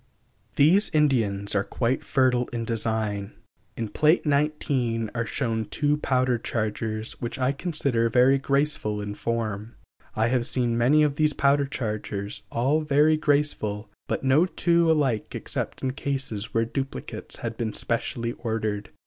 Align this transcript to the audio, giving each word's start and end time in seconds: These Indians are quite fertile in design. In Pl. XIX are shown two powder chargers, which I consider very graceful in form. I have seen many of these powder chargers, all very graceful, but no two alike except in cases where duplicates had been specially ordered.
These 0.55 0.89
Indians 0.95 1.53
are 1.53 1.63
quite 1.63 2.03
fertile 2.03 2.47
in 2.47 2.65
design. 2.65 3.33
In 3.77 3.89
Pl. 3.89 4.15
XIX 4.23 5.11
are 5.13 5.27
shown 5.27 5.65
two 5.65 5.95
powder 5.97 6.39
chargers, 6.39 7.21
which 7.21 7.37
I 7.37 7.51
consider 7.51 8.09
very 8.09 8.39
graceful 8.39 8.99
in 8.99 9.13
form. 9.13 9.75
I 10.15 10.29
have 10.29 10.47
seen 10.47 10.75
many 10.75 11.03
of 11.03 11.17
these 11.17 11.33
powder 11.33 11.67
chargers, 11.67 12.41
all 12.51 12.81
very 12.81 13.15
graceful, 13.15 13.91
but 14.07 14.23
no 14.23 14.47
two 14.47 14.89
alike 14.91 15.35
except 15.35 15.83
in 15.83 15.91
cases 15.93 16.51
where 16.51 16.65
duplicates 16.65 17.35
had 17.45 17.55
been 17.55 17.71
specially 17.73 18.31
ordered. 18.39 18.89